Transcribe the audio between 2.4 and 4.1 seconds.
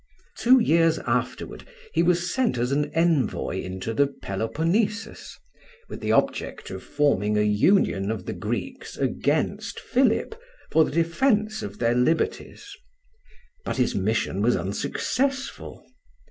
as an envoy into the